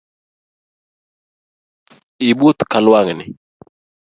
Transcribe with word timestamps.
Ibuth 2.29 2.61
kalwangni 2.71 3.25